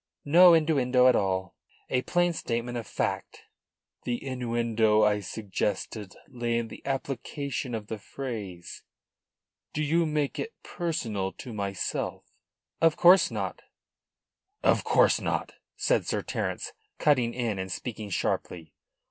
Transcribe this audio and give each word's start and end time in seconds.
"No 0.25 0.55
innuendo 0.55 1.05
at 1.05 1.15
all. 1.15 1.55
A 1.87 2.01
plain 2.01 2.33
statement 2.33 2.75
of 2.75 2.87
fact." 2.87 3.43
"The 4.03 4.25
innuendo 4.25 5.03
I 5.03 5.19
suggested 5.19 6.15
lay 6.27 6.57
in 6.57 6.69
the 6.69 6.83
application 6.87 7.75
of 7.75 7.85
the 7.85 7.99
phrase. 7.99 8.81
Do 9.73 9.83
you 9.83 10.07
make 10.07 10.39
it 10.39 10.55
personal 10.63 11.31
to 11.33 11.53
myself?" 11.53 12.23
"Of 12.81 12.97
course 12.97 13.29
not," 13.31 13.61
said 15.75 16.07
Sir 16.07 16.23
Terence, 16.23 16.73
cutting 16.97 17.35
in 17.35 17.59
and 17.59 17.71
speaking 17.71 18.09
sharply. 18.09 18.73